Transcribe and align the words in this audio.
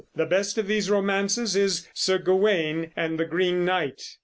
The 0.15 0.25
best 0.25 0.57
of 0.57 0.65
these 0.65 0.89
romances 0.89 1.55
is 1.55 1.87
Sir 1.93 2.17
Gawain 2.17 2.89
and 2.95 3.19
the 3.19 3.25
Green 3.25 3.63
Knight. 3.65 4.01